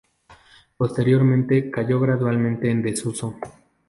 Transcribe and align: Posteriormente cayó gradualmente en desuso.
Posteriormente 0.77 1.69
cayó 1.69 1.99
gradualmente 1.99 2.71
en 2.71 2.81
desuso. 2.81 3.35